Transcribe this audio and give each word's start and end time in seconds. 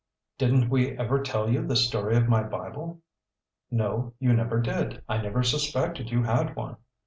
"Didn't 0.39 0.67
we 0.69 0.97
ever 0.97 1.21
tell 1.21 1.47
you 1.47 1.63
the 1.63 1.75
story 1.75 2.17
of 2.17 2.27
my 2.27 2.41
Bible?" 2.41 3.01
"No. 3.69 4.15
You 4.17 4.33
never 4.33 4.59
did. 4.59 5.03
I 5.07 5.21
never 5.21 5.43
suspected 5.43 6.09
you 6.09 6.23
had 6.23 6.55
one." 6.55 6.77